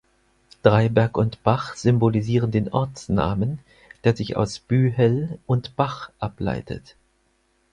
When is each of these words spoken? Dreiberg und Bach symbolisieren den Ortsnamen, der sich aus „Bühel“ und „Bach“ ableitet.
Dreiberg 0.63 1.15
und 1.15 1.43
Bach 1.43 1.75
symbolisieren 1.75 2.49
den 2.49 2.73
Ortsnamen, 2.73 3.59
der 4.03 4.15
sich 4.15 4.35
aus 4.35 4.57
„Bühel“ 4.59 5.37
und 5.45 5.75
„Bach“ 5.75 6.09
ableitet. 6.17 6.95